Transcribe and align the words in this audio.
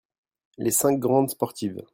Les 0.57 0.71
cinq 0.71 0.97
grandes 0.97 1.29
sportives. 1.29 1.83